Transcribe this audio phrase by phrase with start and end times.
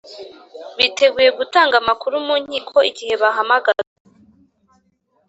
[0.77, 3.97] biteguye gutanga amakuru mu nkiko igihe bahamagazwa.